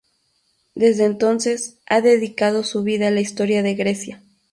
Desde 0.73 1.05
entonces, 1.05 1.77
ha 1.85 2.01
dedicado 2.01 2.63
su 2.63 2.81
vida 2.81 3.09
a 3.09 3.11
la 3.11 3.21
historia 3.21 3.61
de 3.61 3.75
Grecia. 3.75 4.23